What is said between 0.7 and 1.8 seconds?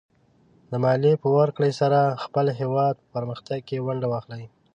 د مالیې په ورکړې